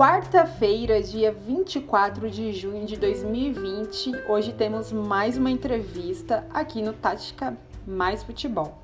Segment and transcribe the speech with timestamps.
[0.00, 4.12] quarta-feira, dia 24 de junho de 2020.
[4.30, 7.54] Hoje temos mais uma entrevista aqui no Tática
[7.86, 8.78] Mais Futebol.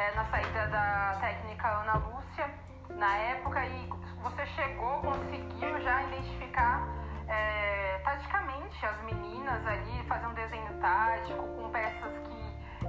[0.00, 2.48] é, na saída da técnica Ana Lúcia
[2.88, 3.90] na época e
[4.22, 6.88] você chegou, conseguiu já identificar
[7.28, 12.40] é, taticamente as meninas ali, fazer um desenho tático com peças que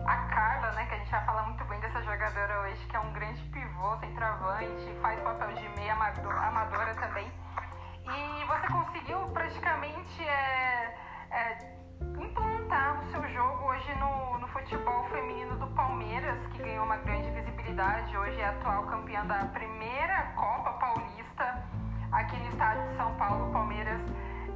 [0.06, 3.00] a Carla, né, que a gente vai falar muito bem dessa jogadora hoje, que é
[3.00, 7.30] um grande pivô, centroavante, faz papel de meia amadora também.
[8.06, 10.98] E você conseguiu praticamente é,
[11.30, 11.81] é,
[12.72, 17.30] comentar o seu jogo hoje no, no futebol feminino do Palmeiras, que ganhou uma grande
[17.31, 18.16] visibilidade.
[18.17, 21.66] Hoje é atual campeã da primeira Copa Paulista
[22.13, 23.52] aqui no estado de São Paulo.
[23.52, 24.00] Palmeiras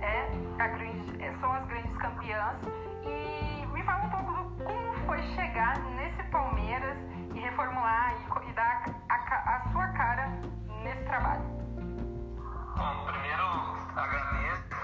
[0.01, 0.29] é
[0.63, 2.57] a grande, é, são as grandes campeãs.
[3.03, 6.97] E me fala um pouco do como foi chegar nesse Palmeiras
[7.33, 10.27] e reformular e, e dar a, a, a sua cara
[10.83, 11.43] nesse trabalho.
[12.77, 13.43] Bom, primeiro
[13.93, 14.74] agradeço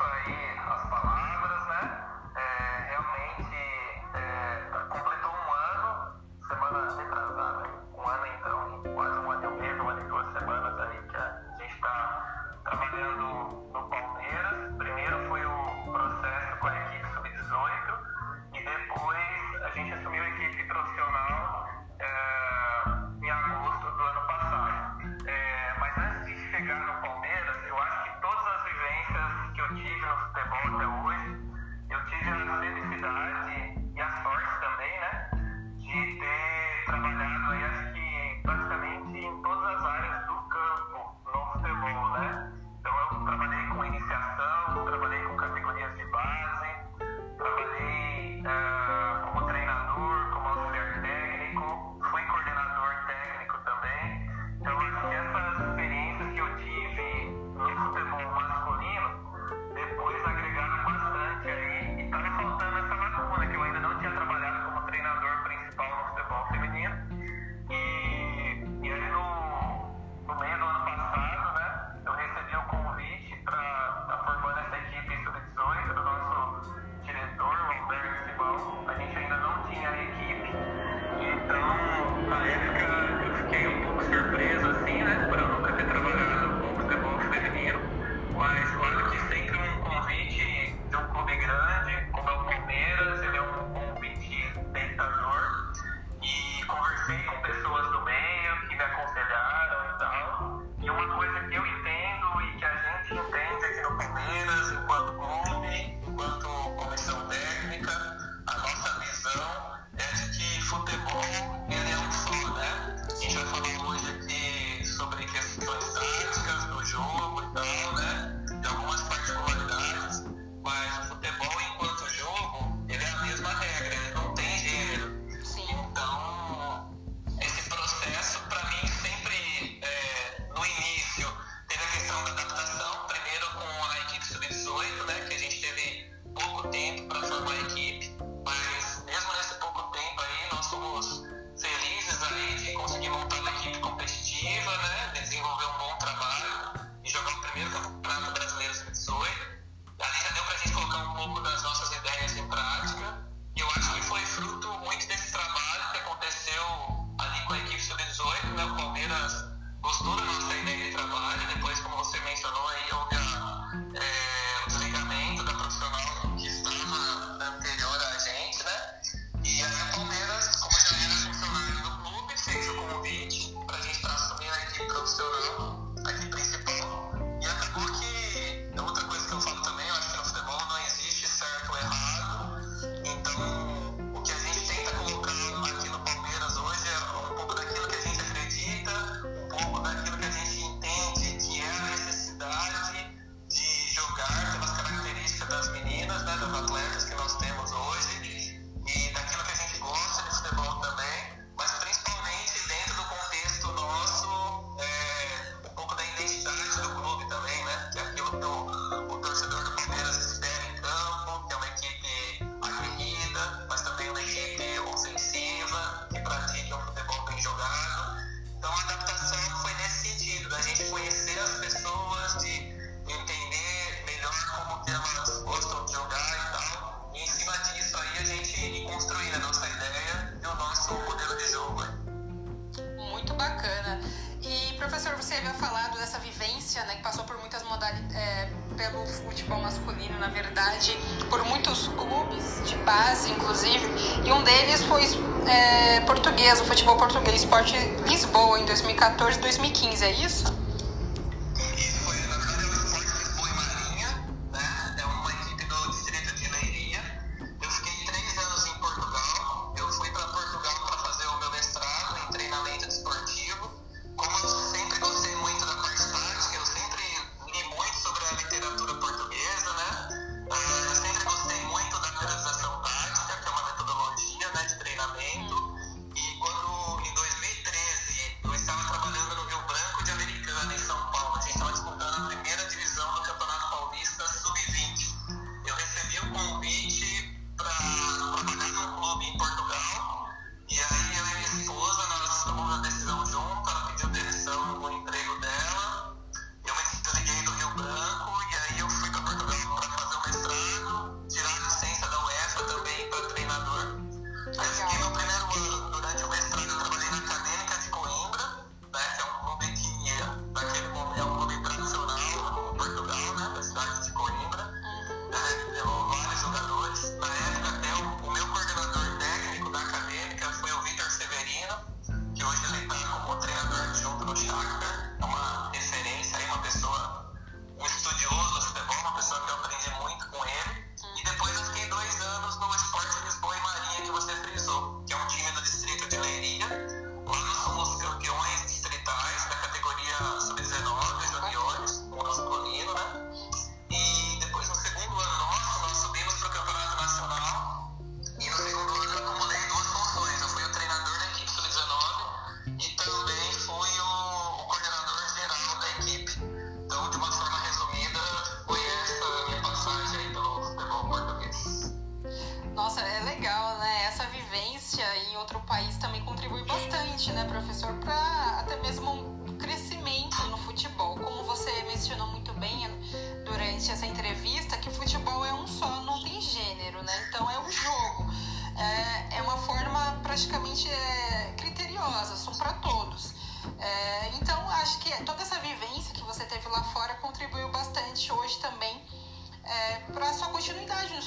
[239.42, 240.98] futebol masculino, na verdade,
[241.30, 245.04] por muitos clubes de base, inclusive, e um deles foi
[245.48, 250.61] é, português, o futebol português, Esporte Lisboa, em 2014 2015, é isso?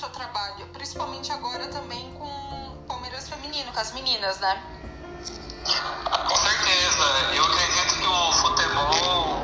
[0.05, 4.63] seu trabalho, principalmente agora também com o Palmeiras Feminino, com as meninas, né?
[6.29, 7.05] Com certeza.
[7.35, 9.44] Eu acredito que o futebol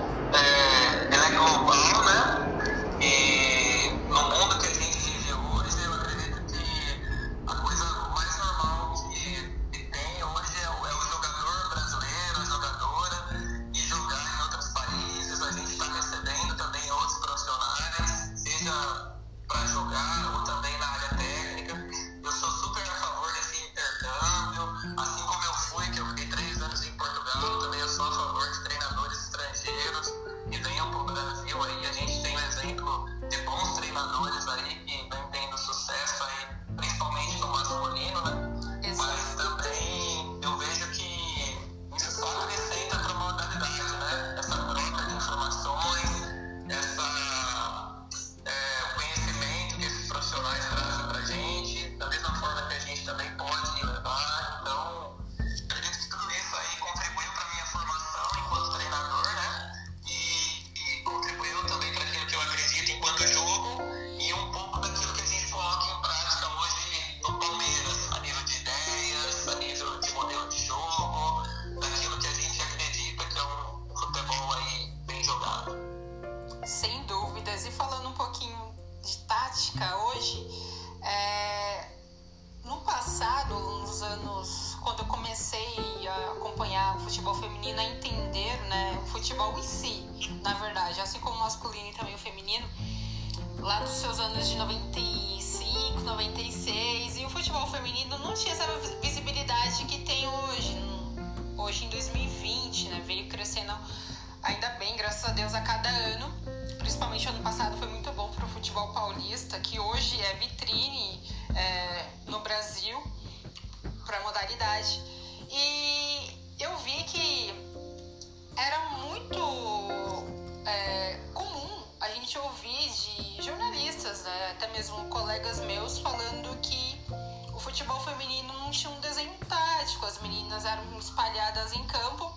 [131.71, 132.33] crianças em campo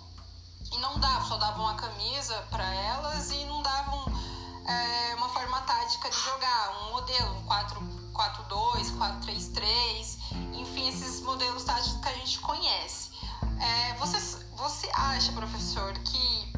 [0.72, 4.04] e não dava, só davam uma camisa para elas e não davam
[4.66, 7.44] é, uma forma tática de jogar, um modelo, um
[8.12, 10.18] 4-4-2, 4-3-3,
[10.54, 13.10] enfim, esses modelos táticos que a gente conhece.
[13.60, 14.18] É, você,
[14.56, 16.53] você acha, professor, que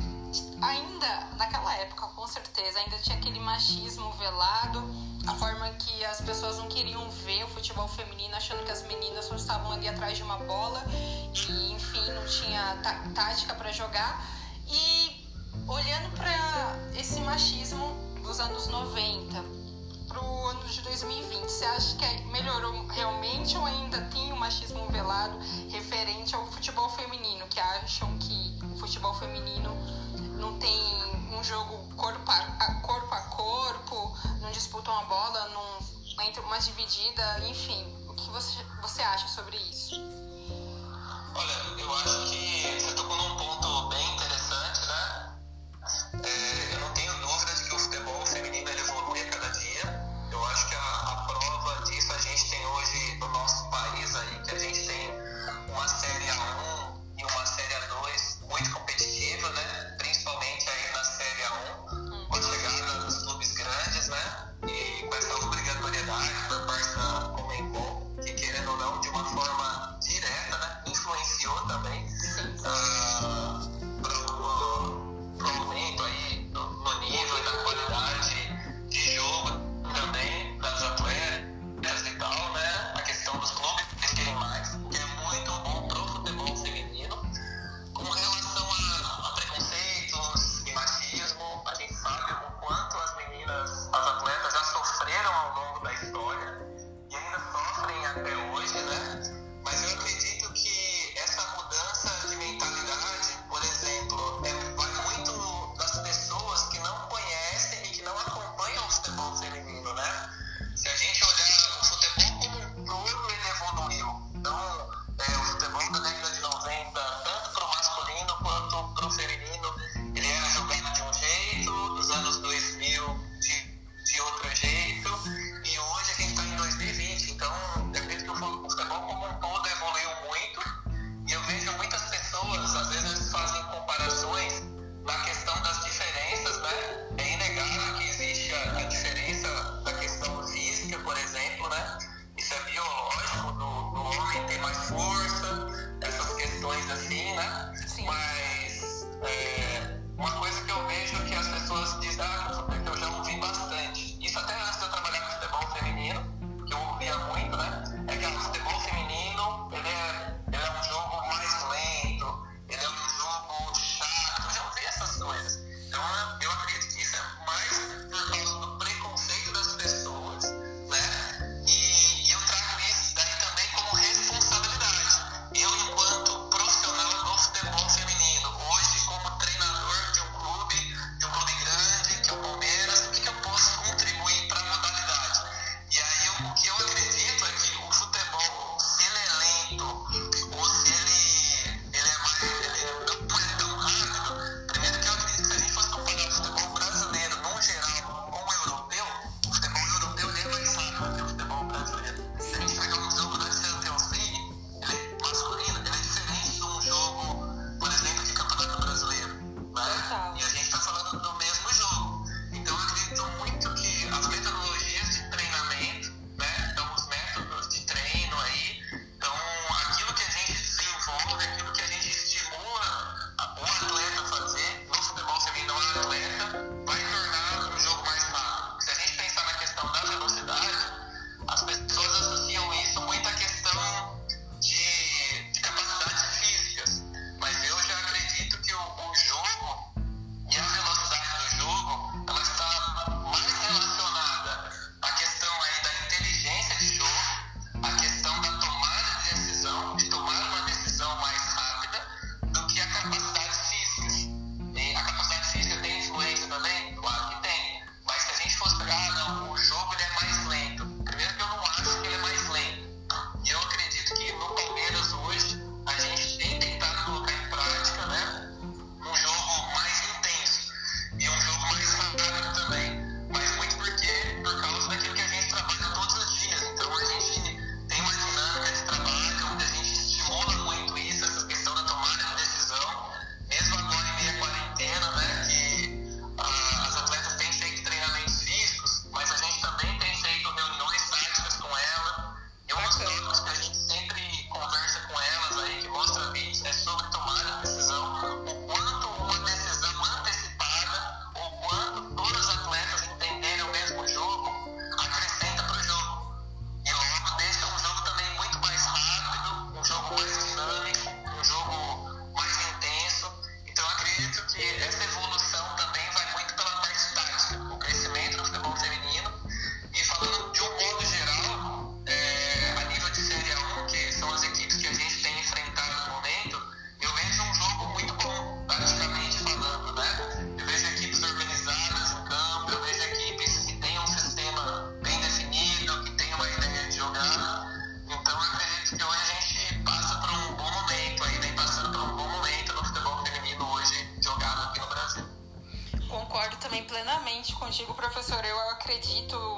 [0.60, 4.82] ainda naquela época, com certeza, ainda tinha aquele machismo velado,
[5.26, 9.24] a forma que as pessoas não queriam ver o futebol feminino, achando que as meninas
[9.24, 10.82] só estavam ali atrás de uma bola
[11.34, 14.24] e, enfim, não tinha tá, tática para jogar.
[14.68, 15.26] E
[15.66, 19.44] olhando para esse machismo dos anos 90
[20.08, 24.38] para o ano de 2020, você acha que melhorou realmente ou ainda tem o um
[24.38, 29.76] machismo velado referente ao futebol feminino, que acham que o futebol feminino
[30.36, 30.76] não tem
[31.32, 37.40] um jogo corpo a, corpo a corpo, não disputam a bola, não entra uma dividida,
[37.46, 37.84] enfim.
[38.08, 39.94] O que você, você acha sobre isso?
[41.34, 45.38] Olha, eu acho que você tocou num ponto bem interessante, né?
[46.24, 46.55] É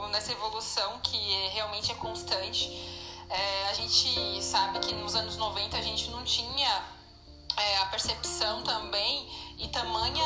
[0.09, 1.17] nessa evolução que
[1.53, 2.69] realmente é constante.
[3.29, 6.85] É, a gente sabe que nos anos 90 a gente não tinha
[7.57, 10.25] é, a percepção também e tamanha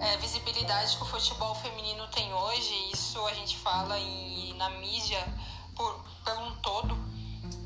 [0.00, 2.90] é, visibilidade que o futebol feminino tem hoje.
[2.92, 3.96] Isso a gente fala
[4.56, 5.22] na mídia
[5.76, 6.96] por, pelo um todo.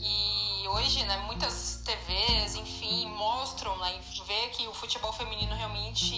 [0.01, 6.15] E hoje, né, muitas TVs, enfim, mostram, né, vê que o futebol feminino realmente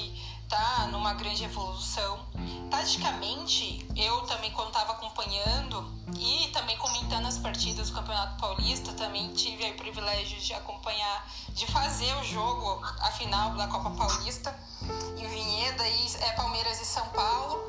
[0.50, 2.18] está numa grande evolução.
[2.68, 9.32] Taticamente, eu também quando estava acompanhando e também comentando as partidas do Campeonato Paulista, também
[9.32, 14.52] tive o privilégio de acompanhar, de fazer o jogo, a final da Copa Paulista
[15.16, 17.62] em Vinheda, e é Palmeiras e São Paulo.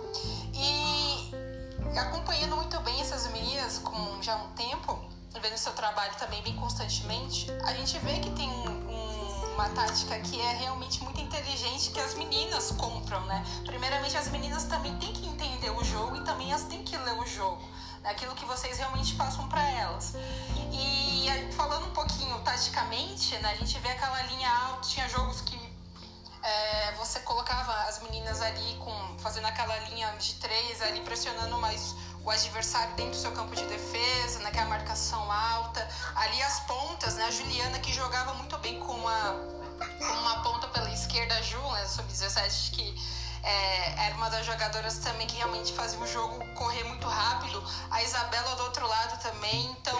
[0.56, 1.32] E
[2.00, 5.00] acompanhando muito bem essas meninas com já um tempo,
[5.40, 8.91] vendo seu trabalho também bem constantemente, a gente vê que tem um,
[9.62, 13.46] uma tática que é realmente muito inteligente que as meninas compram, né?
[13.64, 17.14] Primeiramente, as meninas também têm que entender o jogo e também elas têm que ler
[17.20, 17.62] o jogo,
[18.02, 18.10] né?
[18.10, 20.16] aquilo que vocês realmente passam para elas.
[20.72, 23.52] E falando um pouquinho taticamente, né?
[23.52, 25.60] A gente vê aquela linha alta, tinha jogos que
[26.42, 31.96] é, você colocava as meninas ali com fazendo aquela linha de três ali pressionando mais
[32.24, 35.88] o adversário dentro do seu campo de defesa, naquela marcação alta.
[36.16, 37.26] Ali as pontas, né?
[37.26, 39.34] A Juliana que jogava muito bem com uma,
[39.98, 41.86] com uma ponta pela esquerda, a Ju, né?
[41.86, 47.08] Sub-17, que é, era uma das jogadoras também que realmente fazia o jogo correr muito
[47.08, 47.64] rápido.
[47.90, 49.66] A Isabela do outro lado também.
[49.72, 49.98] Então,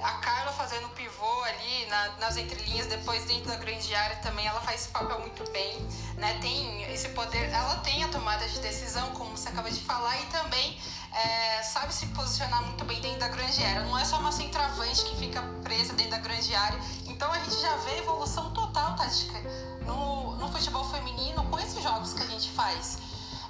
[0.00, 4.60] a Carla fazendo pivô ali na, nas entrelinhas, depois dentro da grande área também, ela
[4.60, 5.78] faz esse papel muito bem.
[6.16, 6.38] Né?
[6.40, 10.26] Tem esse poder, ela tem a tomada de decisão, como você acaba de falar, e
[10.26, 10.78] também
[11.12, 13.82] é, sabe se posicionar muito bem dentro da grande área.
[13.82, 16.78] Não é só uma centroavante que fica presa dentro da grande área.
[17.06, 22.12] Então a gente já vê evolução total tática no, no futebol feminino com esses jogos
[22.12, 22.98] que a gente faz.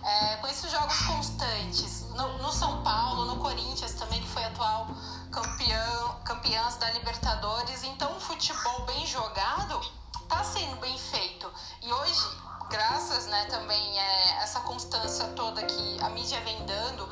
[0.03, 2.07] É, com esses jogos constantes.
[2.14, 4.87] No, no, São Paulo, no Corinthians também, que foi atual
[5.33, 7.83] campeão, campeãs da Libertadores.
[7.83, 9.81] Então, o futebol bem jogado
[10.22, 11.51] está sendo bem feito.
[11.83, 12.29] E hoje,
[12.70, 17.09] graças né, também é, essa constância toda que a mídia vem dando,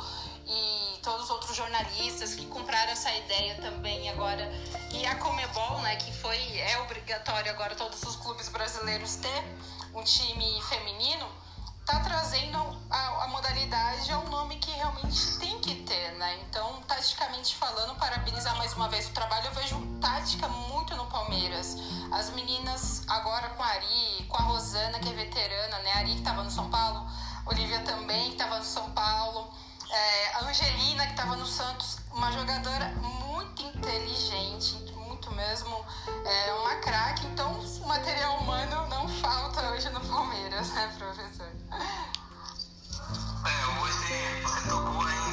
[0.46, 4.50] e todos os outros jornalistas que compraram essa ideia também agora.
[4.90, 9.44] E a Comebol, né, que foi é obrigatório agora todos os clubes brasileiros ter
[9.94, 11.26] um time feminino,
[11.86, 12.56] tá trazendo
[12.90, 16.38] a, a modalidade ao nome que realmente tem que ter, né?
[16.48, 19.46] Então, taticamente falando, parabenizar mais uma vez o trabalho.
[19.46, 21.76] Eu vejo tática muito no Palmeiras.
[22.10, 25.92] As meninas agora com a Ari, com a Rosana, que é veterana, né?
[25.92, 27.06] A Ari que estava no São Paulo,
[27.46, 28.90] Olivia também que estava no São
[29.94, 35.84] é, Angelina, que estava no Santos, uma jogadora muito inteligente, muito mesmo,
[36.24, 37.26] é uma craque.
[37.26, 41.46] Então, material humano não falta hoje no Palmeiras, né, professor?
[43.46, 43.94] É, hoje
[44.42, 45.23] você tocou em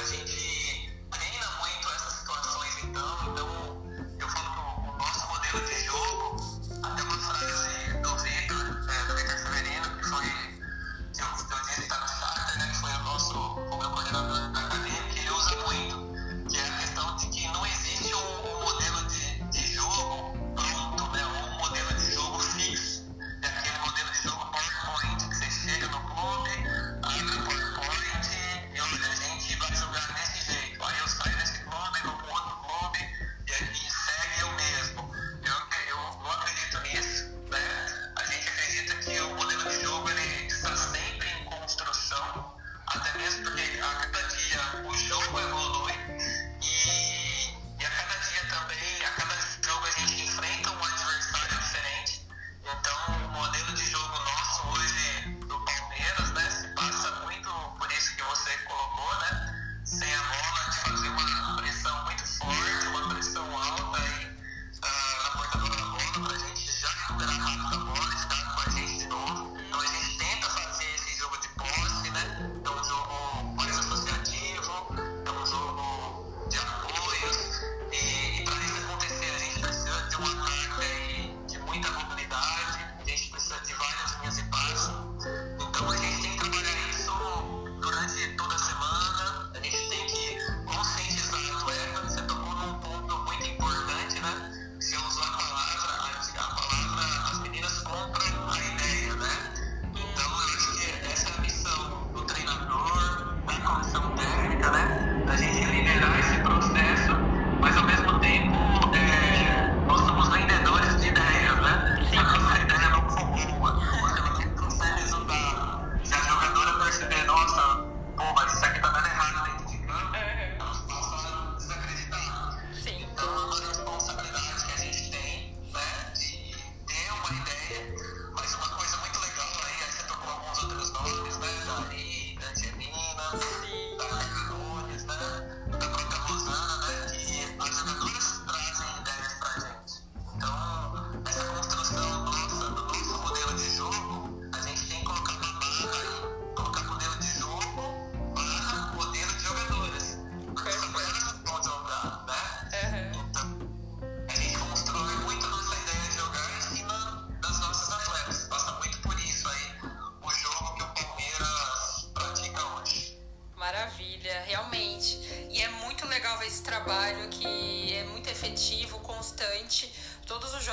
[0.00, 0.69] a gente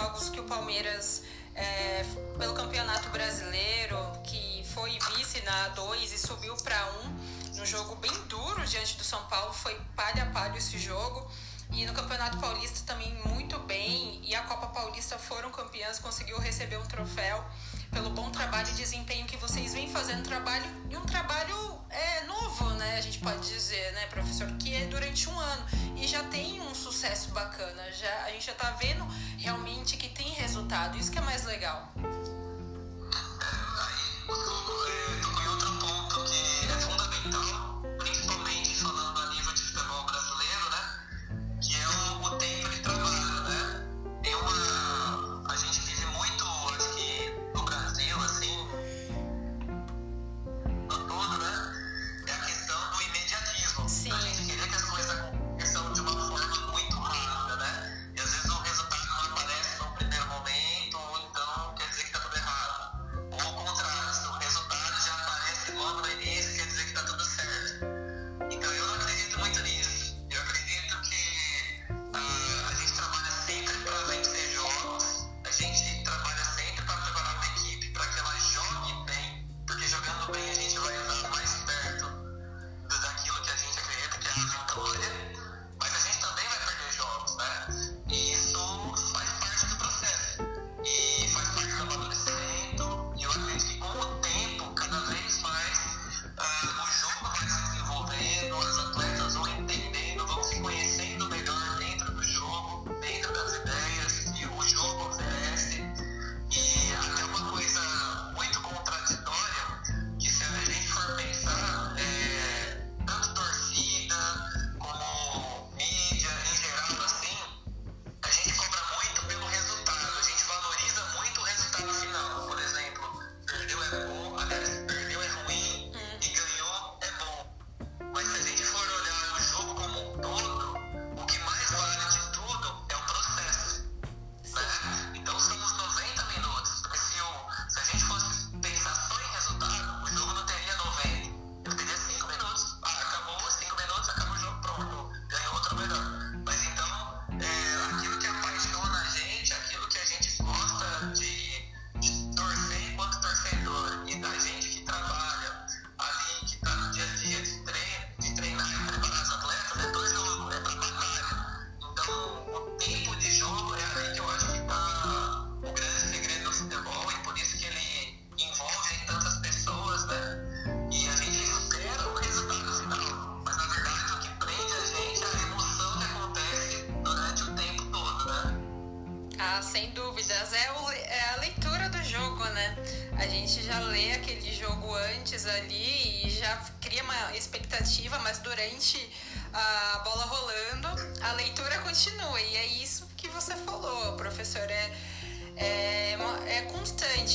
[0.07, 2.05] jogos que o Palmeiras, é,
[2.37, 7.95] pelo Campeonato Brasileiro, que foi vice na 2 e subiu para 1, um, um jogo
[7.95, 11.29] bem duro diante do São Paulo, foi palha a palha esse jogo.
[11.71, 16.77] E no Campeonato Paulista também muito bem, e a Copa Paulista foram campeãs, conseguiu receber
[16.77, 17.43] um troféu
[17.91, 21.55] pelo bom trabalho e desempenho que vocês vêm fazendo trabalho e um trabalho
[21.89, 22.97] é, novo, né?
[22.97, 26.75] A gente pode dizer, né, professor, que é durante um ano e já tem um
[26.75, 27.91] sucesso bacana.
[27.91, 29.05] Já a gente já tá vendo
[29.37, 30.97] realmente que tem resultado.
[30.97, 31.91] Isso que é mais legal.
[31.95, 32.07] Aí,
[34.89, 37.66] é, em outro ponto que é fundamental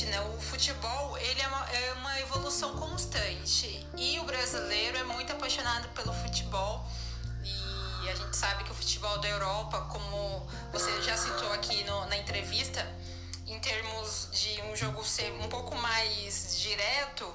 [0.01, 3.87] né, o futebol, ele é uma, é uma evolução constante.
[3.95, 6.83] E o brasileiro é muito apaixonado pelo futebol.
[7.43, 12.05] E a gente sabe que o futebol da Europa, como você já citou aqui no,
[12.07, 12.85] na entrevista,
[13.45, 17.31] em termos de um jogo ser um pouco mais direto,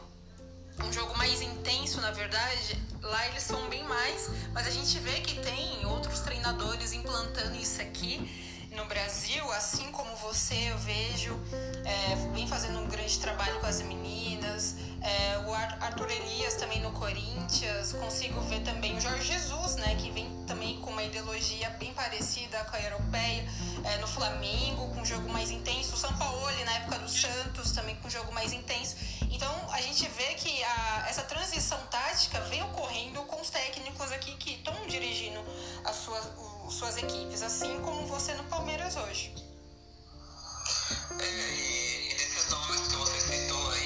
[0.85, 5.21] um jogo mais intenso, na verdade, lá eles são bem mais, mas a gente vê
[5.21, 11.39] que tem outros treinadores implantando isso aqui no Brasil, assim como você, eu vejo,
[11.85, 16.91] é, vem fazendo um grande trabalho com as meninas, é, o Arthur Elias também no
[16.93, 21.93] Corinthians, consigo ver também o Jorge Jesus, né, que vem também com uma ideologia bem
[21.95, 23.45] parecida com a europeia,
[23.85, 27.73] é, no Flamengo, com um jogo mais intenso, o São Paulo na época do Santos,
[27.73, 28.97] também com um jogo mais intenso.
[29.31, 34.35] Então a gente vê que a, essa transição tática vem ocorrendo com os técnicos aqui
[34.37, 35.43] que estão dirigindo
[35.85, 36.25] as suas,
[36.71, 39.35] suas equipes, assim como você no Palmeiras hoje.
[41.21, 43.78] É, e, e desses nomes que você citou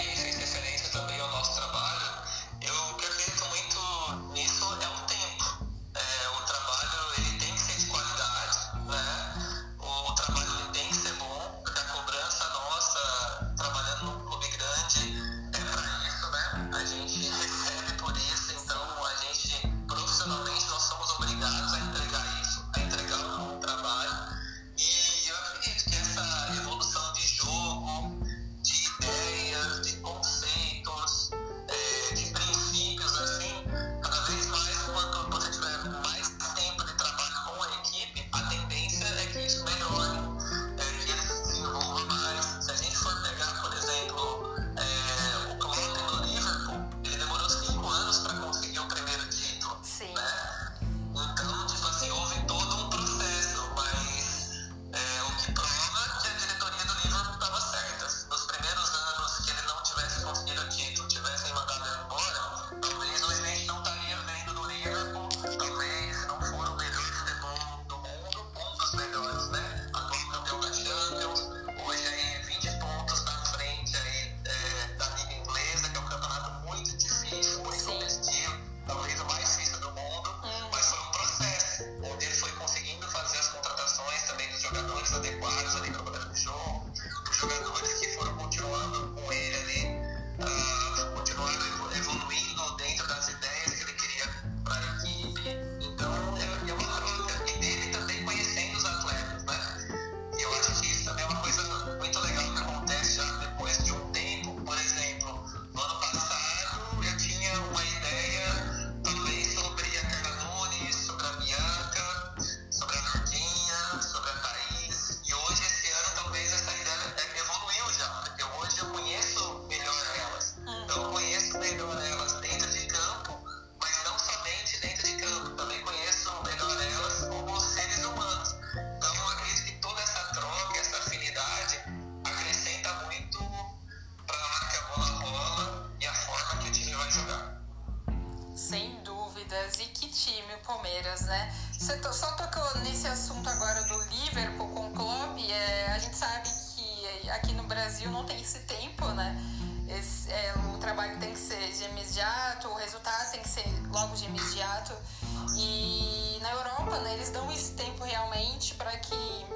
[157.23, 159.47] eles dão esse tempo realmente para que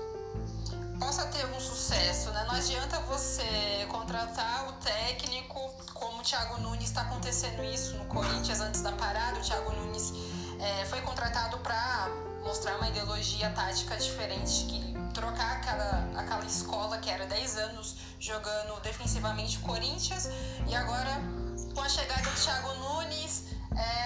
[1.00, 2.44] possa ter um sucesso, né?
[2.44, 8.60] Não adianta você contratar o técnico, como o Thiago Nunes está acontecendo isso no Corinthians
[8.60, 9.40] antes da parada.
[9.40, 10.12] O Thiago Nunes
[10.60, 12.08] é, foi contratado para
[12.44, 18.80] mostrar uma ideologia tática diferente, que trocar aquela, aquela escola que era 10 anos jogando
[18.80, 20.28] defensivamente o Corinthians
[20.68, 21.20] e agora
[21.74, 23.46] com a chegada do Thiago Nunes.
[23.76, 24.05] É,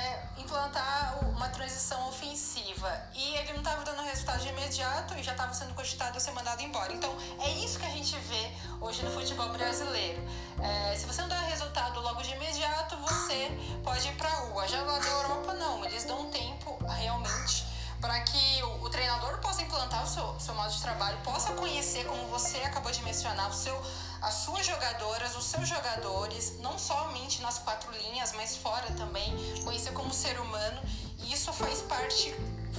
[0.51, 2.91] implantar uma transição ofensiva.
[3.15, 6.33] E ele não estava dando resultado de imediato e já estava sendo cogitado a ser
[6.33, 6.93] mandado embora.
[6.93, 10.21] Então é isso que a gente vê hoje no futebol brasileiro.
[10.61, 13.49] É, se você não dá resultado logo de imediato, você
[13.85, 14.67] pode ir para a rua.
[14.67, 15.85] Já lá da Europa, não.
[15.85, 17.65] Eles dão tempo realmente
[18.01, 22.07] para que o, o, treinador possa implantar o seu, seu modo de trabalho, possa conhecer,
[22.07, 23.79] como você acabou de mencionar, o seu
[24.23, 29.93] as suas jogadoras, os seus jogadores, não somente nas quatro linhas, mas fora também, conhecer
[29.93, 30.81] como ser humano.
[31.19, 32.35] E isso faz parte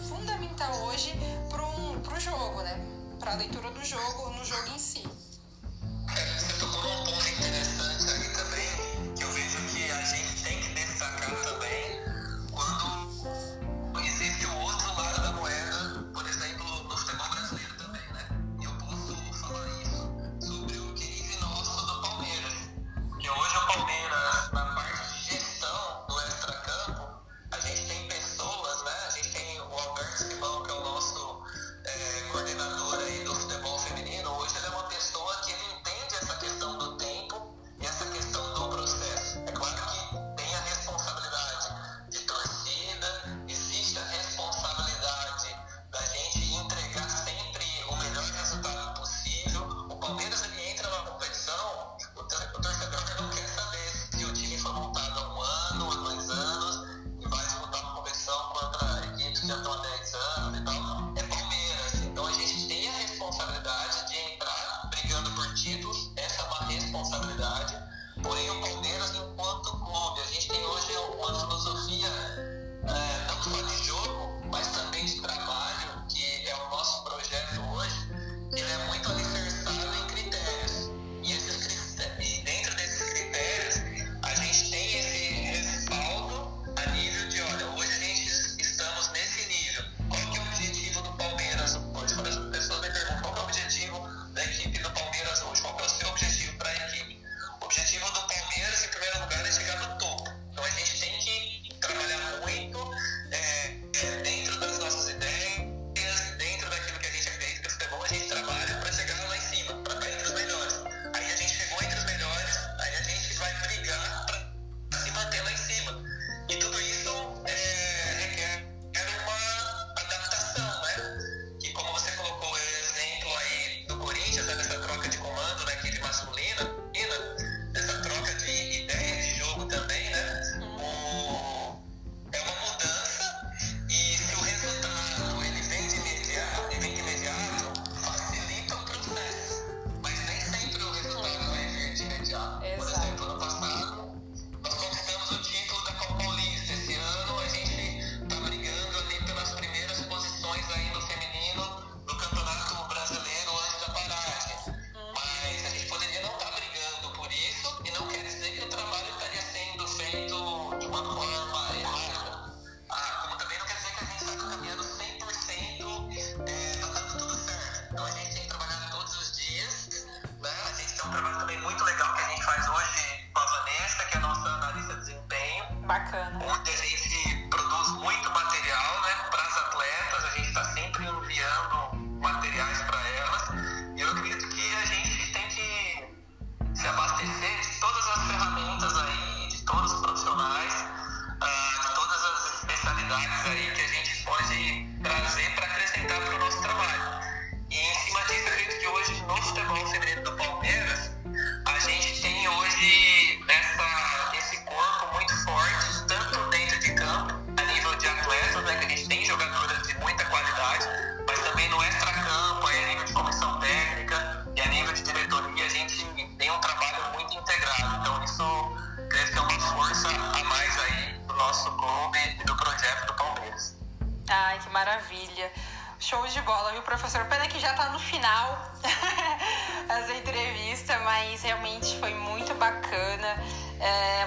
[0.07, 1.13] fundamental hoje
[1.49, 2.79] para o jogo, né?
[3.19, 5.03] Para a leitura do jogo, no jogo em si.
[6.15, 8.30] É, você tocou num ponto interessante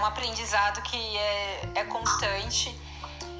[0.04, 2.78] um aprendizado que é, é constante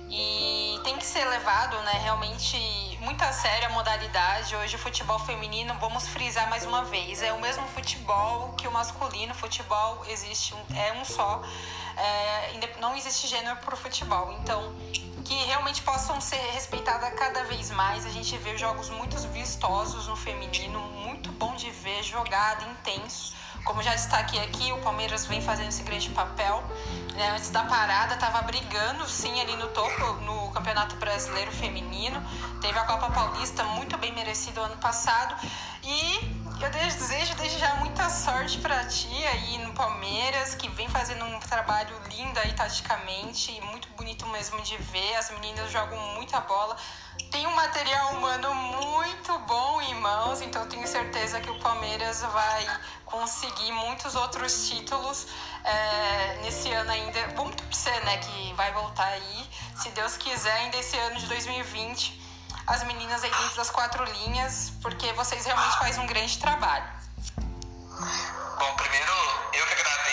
[0.08, 2.56] e tem que ser levado, né, realmente
[3.02, 4.56] muito a sério a modalidade.
[4.56, 8.72] Hoje o futebol feminino, vamos frisar mais uma vez, é o mesmo futebol que o
[8.72, 9.34] masculino.
[9.34, 11.42] Futebol existe é um só,
[11.98, 14.32] é, não existe gênero para o futebol.
[14.40, 14.74] Então,
[15.22, 18.06] que realmente possam ser respeitadas cada vez mais.
[18.06, 23.34] A gente vê jogos muito vistosos no feminino, muito bom de ver, jogado, intenso.
[23.64, 26.62] Como já destaquei aqui, o Palmeiras vem fazendo esse grande papel.
[27.14, 27.30] Né?
[27.30, 32.22] Antes da parada, estava brigando sim ali no topo no Campeonato Brasileiro Feminino.
[32.60, 35.34] Teve a Copa Paulista muito bem merecida ano passado.
[35.82, 41.24] E eu desejo desde já muita sorte para ti aí no Palmeiras, que vem fazendo
[41.24, 45.16] um trabalho lindo aí taticamente, muito bonito mesmo de ver.
[45.16, 46.76] As meninas jogam muita bola.
[47.30, 52.66] Tem um material humano muito bom em mãos, então tenho certeza que o Palmeiras vai
[53.04, 55.26] conseguir muitos outros títulos
[55.64, 57.28] é, nesse ano ainda.
[57.36, 62.23] Vamos torcer, né, que vai voltar aí, se Deus quiser, ainda esse ano de 2020
[62.66, 66.84] as meninas aí dentro das quatro linhas, porque vocês realmente fazem um grande trabalho.
[68.58, 69.12] Bom, primeiro
[69.52, 70.03] eu que agradeço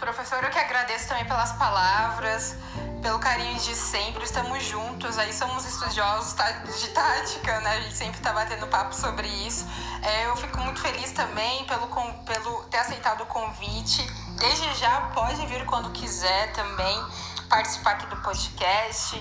[0.00, 0.42] professor.
[0.42, 2.56] Eu que agradeço também pelas palavras,
[3.02, 4.24] pelo carinho de sempre.
[4.24, 6.34] Estamos juntos, aí somos estudiosos
[6.80, 7.76] de tática, né?
[7.76, 9.66] A gente sempre está batendo papo sobre isso.
[10.02, 11.86] É, eu fico muito feliz também pelo,
[12.24, 14.04] pelo ter aceitado o convite.
[14.38, 17.06] Desde já, pode vir quando quiser também
[17.50, 19.16] participar aqui do podcast.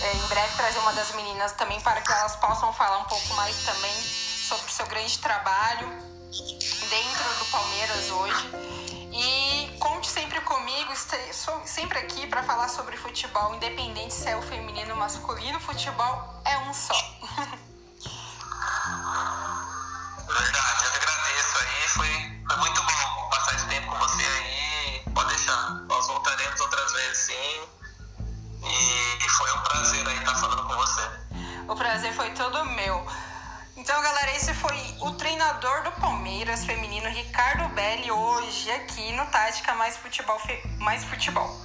[0.00, 3.34] É, em breve trazer uma das meninas também para que elas possam falar um pouco
[3.34, 3.94] mais também
[4.48, 5.88] sobre o seu grande trabalho
[6.88, 8.83] dentro do Palmeiras hoje.
[10.94, 15.58] E sou sempre aqui para falar sobre futebol, independente se é o feminino ou masculino,
[15.58, 17.13] futebol é um só.
[35.44, 40.40] Treinador do Palmeiras feminino, Ricardo Belli, hoje aqui no Tática Mais Futebol.
[40.78, 41.63] Mais futebol.